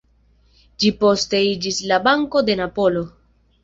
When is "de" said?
2.51-2.61